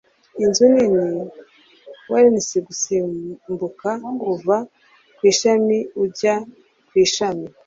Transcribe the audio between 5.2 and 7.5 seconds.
ishami ujya ku ishami